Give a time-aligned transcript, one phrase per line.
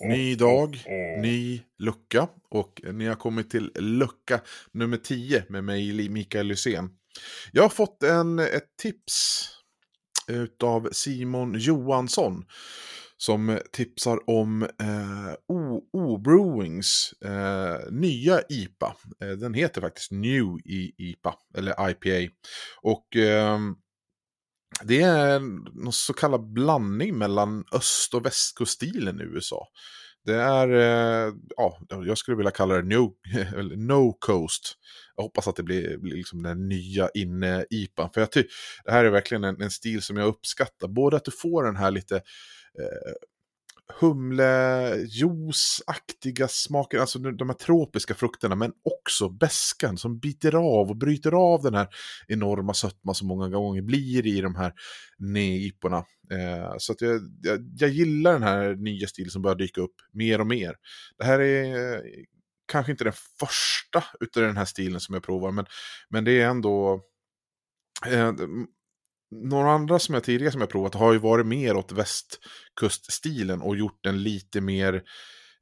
[0.00, 0.84] Ny dag,
[1.22, 4.40] ny lucka och ni har kommit till lucka
[4.72, 6.90] nummer 10 med mig Mikael Lysén.
[7.52, 9.48] Jag har fått en, ett tips
[10.62, 12.44] av Simon Johansson
[13.16, 15.34] som tipsar om eh,
[15.92, 18.96] O-Brewings eh, nya IPA.
[19.20, 20.46] Eh, den heter faktiskt New
[20.96, 22.32] IPA, eller IPA.
[22.82, 23.58] Och eh,
[24.82, 25.40] det är
[25.84, 29.68] någon så kallad blandning mellan öst och västkuststilen i USA.
[30.24, 33.14] Det är, eh, ja, jag skulle vilja kalla det no,
[33.76, 34.74] no coast.
[35.16, 38.10] Jag hoppas att det blir, blir liksom den nya inne-IPA.
[38.14, 38.52] För jag tycker,
[38.84, 40.88] det här är verkligen en, en, stil som jag uppskattar.
[40.88, 43.12] Både att du får den här lite eh,
[44.00, 51.32] humlejuiceaktiga smaker, alltså de här tropiska frukterna, men också bäskan som biter av och bryter
[51.32, 51.88] av den här
[52.28, 54.72] enorma sötma som många gånger blir i de här
[55.18, 56.04] neiporna.
[56.32, 59.94] Eh, så att jag, jag, jag, gillar den här nya stilen som börjar dyka upp
[60.12, 60.76] mer och mer.
[61.18, 62.00] Det här är eh,
[62.72, 65.66] kanske inte den första utav den här stilen som jag provar, men,
[66.08, 67.00] men det är ändå
[68.06, 68.32] eh,
[69.32, 73.76] några andra som jag tidigare som jag provat har ju varit mer åt västkuststilen och
[73.76, 74.94] gjort den lite mer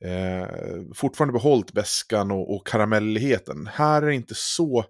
[0.05, 0.49] eh,
[0.95, 3.67] fortfarande behållit bäskan och, och karamelligheten.
[3.67, 4.85] Här är det inte så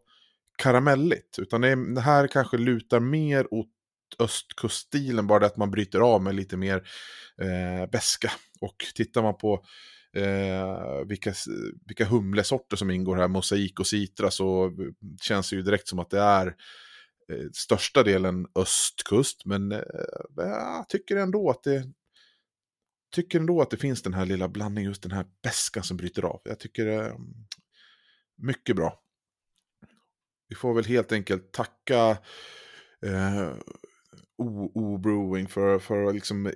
[0.62, 3.69] karamelligt, utan det, är, det här kanske lutar mer åt
[4.19, 6.77] östkuststilen, bara det att man bryter av med lite mer
[7.43, 8.33] eh, bäska.
[8.60, 9.65] Och tittar man på
[10.16, 11.34] eh, vilka,
[11.87, 14.72] vilka humlesorter som ingår här, mosaik och citra, så
[15.22, 16.54] känns det ju direkt som att det är
[17.30, 19.70] Eh, största delen östkust, eh, men
[20.36, 21.92] jag tycker ändå att det
[23.12, 26.22] tycker ändå att det finns den här lilla blandningen, just den här bäskan som bryter
[26.22, 26.41] av.
[26.44, 27.16] Jag tycker det är
[28.36, 29.00] mycket bra.
[30.48, 32.18] Vi får väl helt enkelt tacka
[33.06, 33.52] eh,
[34.38, 36.52] O Brewing för, för liksom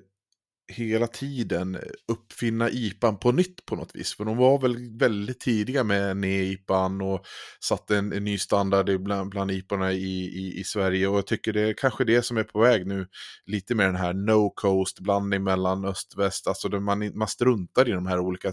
[0.68, 4.14] hela tiden uppfinna IPAn på nytt på något vis.
[4.16, 7.26] För de var väl väldigt tidiga med NE-IPAn och
[7.60, 11.08] satte en, en ny standard bland, bland IPorna i, i, i, Sverige.
[11.08, 13.06] Och jag tycker det är kanske det som är på väg nu,
[13.46, 16.46] lite med den här no-coast-blandning mellan öst och väst.
[16.46, 18.52] Alltså man, man struntar i de här olika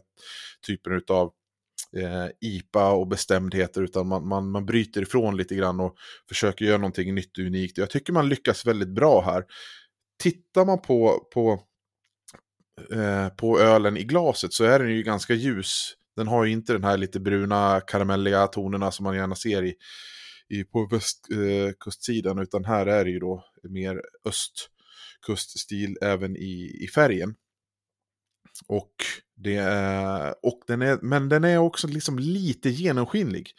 [0.67, 1.31] typerna av
[1.97, 5.95] eh, IPA och bestämdheter utan man, man, man bryter ifrån lite grann och
[6.29, 7.77] försöker göra någonting nytt och unikt.
[7.77, 9.43] Jag tycker man lyckas väldigt bra här.
[10.23, 11.67] Tittar man på, på
[12.91, 15.95] Eh, på ölen i glaset så är den ju ganska ljus.
[16.15, 19.75] Den har ju inte den här lite bruna karamelliga tonerna som man gärna ser i,
[20.49, 26.87] i på västkustsidan, eh, utan här är det ju då mer östkuststil även i, i
[26.95, 27.35] färgen.
[28.67, 28.93] Och
[29.35, 33.51] det är, och den är, men den är också liksom lite genomskinlig.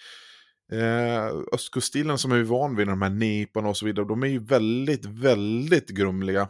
[0.73, 4.45] Eh, östkuststilen som är van vid de här neparna och så vidare, de är ju
[4.45, 6.49] väldigt, väldigt grumliga.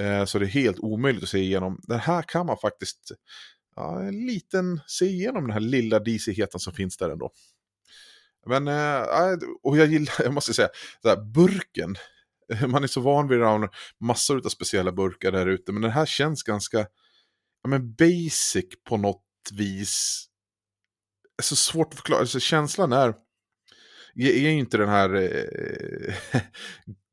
[0.00, 1.80] Eh, så det är helt omöjligt att se igenom.
[1.82, 3.12] Den här kan man faktiskt
[3.76, 7.30] ja, en liten, se igenom den här lilla disigheten som finns där ändå.
[8.46, 9.02] Men, eh,
[9.62, 10.68] och jag gillar, jag måste säga,
[11.04, 11.96] här, burken.
[12.68, 16.06] Man är så van vid att massor av speciella burkar där ute, men den här
[16.06, 16.78] känns ganska
[17.62, 20.26] ja, men basic på något vis.
[21.36, 23.14] Det är så svårt att förklara, alltså, känslan är
[24.16, 26.14] är ju inte den här eh,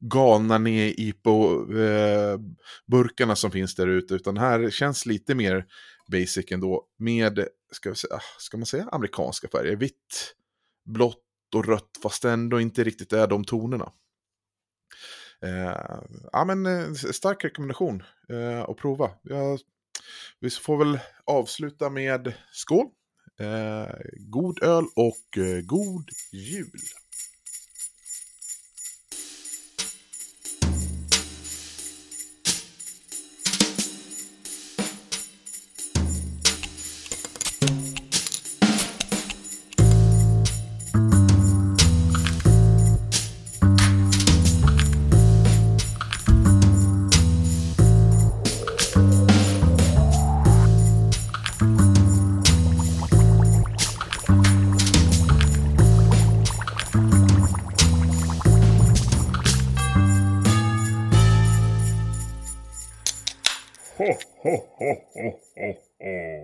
[0.02, 2.40] galna ner i eh,
[2.88, 5.66] burkarna som finns där ute, utan här känns lite mer
[6.12, 9.76] basic ändå med, ska, vi säga, ah, ska man säga, amerikanska färger.
[9.76, 10.36] Vitt,
[10.86, 11.26] blått
[11.56, 13.92] och rött, fast ändå inte riktigt är de tonerna.
[15.42, 19.12] Eh, ja, men eh, stark rekommendation eh, att prova.
[19.22, 19.58] Ja,
[20.40, 22.88] vi får väl avsluta med skål.
[23.40, 26.80] Eh, god öl och eh, god jul!
[64.44, 65.51] Ho, ho, ho.